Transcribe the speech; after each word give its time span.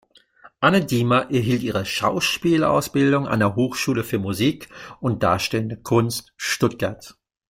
Anne 0.61 0.83
Diemer 0.83 1.29
erhielt 1.29 1.61
ihre 1.61 1.85
Schauspielausbildung 1.85 3.27
an 3.27 3.37
der 3.37 3.55
Hochschule 3.55 4.03
für 4.03 4.17
Musik 4.17 4.67
und 4.99 5.21
Darstellende 5.21 5.77
Kunst 5.77 6.33
Stuttgart. 6.37 7.19